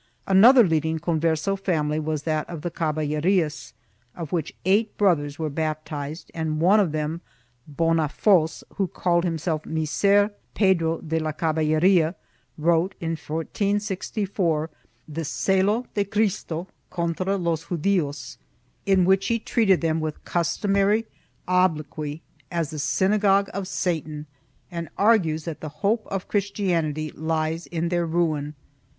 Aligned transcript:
Another 0.25 0.63
leading 0.63 0.97
Converso 0.97 1.55
family 1.55 1.99
was 1.99 2.23
that 2.23 2.49
of 2.49 2.63
the 2.63 2.71
Caballerias, 2.71 3.73
of 4.15 4.31
which 4.31 4.55
eight 4.65 4.97
brothers 4.97 5.37
were 5.37 5.47
baptized 5.51 6.31
and 6.33 6.59
one 6.59 6.79
of 6.79 6.91
them, 6.91 7.21
Bonafos, 7.67 8.63
who 8.77 8.87
called 8.87 9.23
himself 9.23 9.61
Micer 9.61 10.31
Pedro 10.55 11.01
de 11.01 11.19
la 11.19 11.31
Caballeria, 11.31 12.15
wrote, 12.57 12.95
in 12.99 13.11
1464, 13.11 14.71
the 15.07 15.21
Celo 15.21 15.85
de 15.93 16.03
Cristo 16.03 16.67
contra 16.89 17.37
los 17.37 17.65
Judios 17.65 18.37
in 18.87 19.05
which 19.05 19.27
he 19.27 19.37
treated 19.37 19.81
them 19.81 19.99
with 19.99 20.25
customary 20.25 21.05
obloquy 21.47 22.23
as 22.49 22.71
the 22.71 22.79
synagogue 22.79 23.51
of 23.53 23.67
Satan 23.67 24.25
and 24.71 24.89
argues 24.97 25.45
that 25.45 25.61
the 25.61 25.69
hope 25.69 26.07
of 26.07 26.27
Christianity 26.27 27.11
lies 27.11 27.67
in 27.67 27.89
their 27.89 28.07
ruin. 28.07 28.55